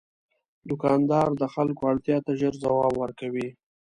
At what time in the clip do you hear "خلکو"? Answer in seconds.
1.53-1.81